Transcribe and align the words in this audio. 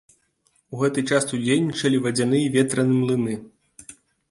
У 0.75 0.79
гэты 0.83 1.03
час 1.09 1.27
тут 1.33 1.43
дзейнічалі 1.43 2.01
вадзяны 2.07 2.41
і 2.47 2.49
ветраны 2.57 2.93
млыны. 3.05 3.39